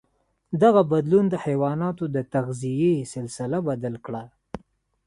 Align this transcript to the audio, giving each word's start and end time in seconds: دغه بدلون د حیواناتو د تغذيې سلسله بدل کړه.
دغه 0.61 0.81
بدلون 0.91 1.25
د 1.29 1.35
حیواناتو 1.45 2.03
د 2.15 2.17
تغذيې 2.33 2.95
سلسله 3.15 3.57
بدل 3.69 3.95
کړه. 4.05 4.23